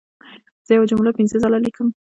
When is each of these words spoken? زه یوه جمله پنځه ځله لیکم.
زه 0.67 0.71
یوه 0.77 0.89
جمله 0.91 1.11
پنځه 1.17 1.37
ځله 1.43 1.57
لیکم. 1.65 1.87